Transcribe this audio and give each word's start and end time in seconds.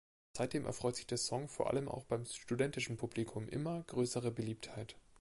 Seitdem 0.35 0.65
erfreut 0.65 0.95
sich 0.95 1.05
der 1.05 1.19
Song 1.19 1.47
vor 1.47 1.69
allem 1.69 1.87
auch 1.87 2.05
beim 2.05 2.25
studentischen 2.25 2.97
Publikum 2.97 3.47
immer 3.47 3.83
größerer 3.83 4.31
Beliebtheit. 4.31 4.95